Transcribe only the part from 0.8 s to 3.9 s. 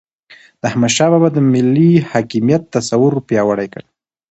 شاه بابا د ملي حاکمیت تصور پیاوړی کړ.